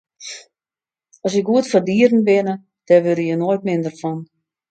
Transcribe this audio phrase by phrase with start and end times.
[1.25, 2.55] As je goed foar dieren binne,
[2.87, 4.17] dêr wurde je noait minder fan.